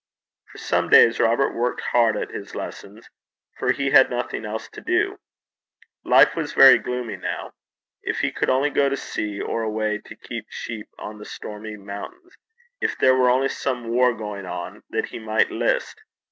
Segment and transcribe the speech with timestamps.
[0.51, 3.07] For some days Robert worked hard at his lessons,
[3.59, 5.19] for he had nothing else to do.
[6.03, 7.51] Life was very gloomy now.
[8.01, 11.77] If he could only go to sea, or away to keep sheep on the stormy
[11.77, 12.35] mountains!
[12.81, 16.01] If there were only some war going on, that he might list!